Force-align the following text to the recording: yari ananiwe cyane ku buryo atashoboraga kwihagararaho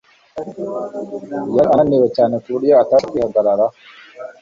yari 1.55 1.69
ananiwe 1.73 2.07
cyane 2.15 2.35
ku 2.41 2.47
buryo 2.53 2.73
atashoboraga 2.83 3.09
kwihagararaho 3.29 3.75